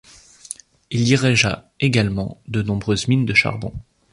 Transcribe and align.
Il 0.89 1.03
dirigea 1.03 1.71
également 1.79 2.41
de 2.47 2.63
nombreuses 2.63 3.07
mines 3.07 3.27
de 3.27 3.35
charbon. 3.35 3.71